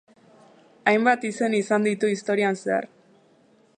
[0.91, 2.89] Hainbat izen izan ditu historian zehar.